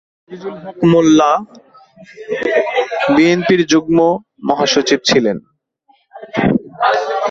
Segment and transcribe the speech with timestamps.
[0.31, 1.31] আজিজুল হক মোল্লা
[3.15, 3.97] বিএনপির যুগ্ম
[4.47, 5.37] মহাসচিব ছিলেন।